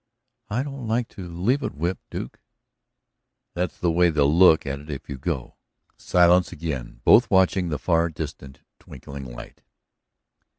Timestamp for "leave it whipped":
1.31-2.09